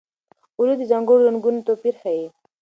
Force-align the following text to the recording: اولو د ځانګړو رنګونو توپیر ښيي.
اولو 0.57 0.73
د 0.77 0.81
ځانګړو 0.91 1.25
رنګونو 1.27 1.65
توپیر 1.67 1.95
ښيي. 2.01 2.27